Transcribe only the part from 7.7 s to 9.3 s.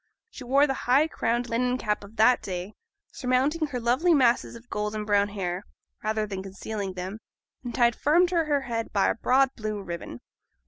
tied firm to her head by a